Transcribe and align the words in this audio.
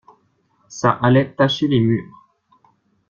Ça 0.67 0.89
allait 0.89 1.31
tacher 1.35 1.67
les 1.67 1.79
murs. 1.79 2.27